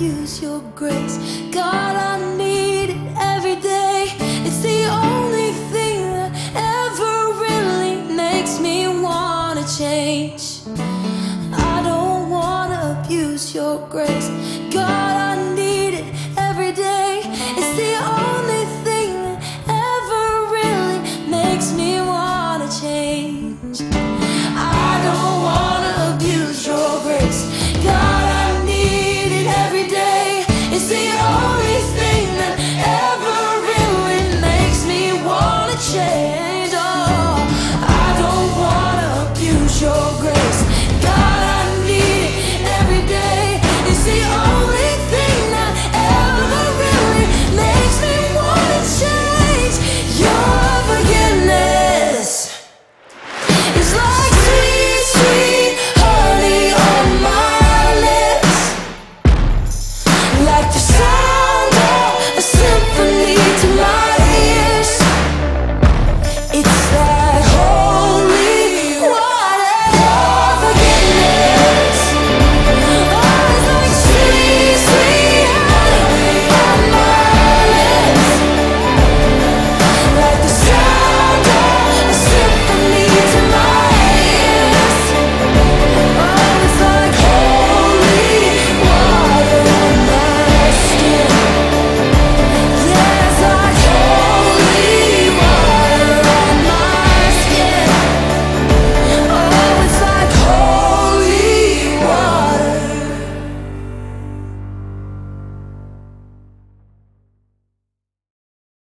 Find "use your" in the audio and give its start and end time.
0.00-0.62